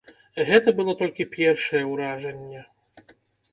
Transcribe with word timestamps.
Гэта 0.47 0.73
было 0.79 0.95
толькі 1.01 1.27
першае 1.37 1.83
ўражанне. 1.91 2.61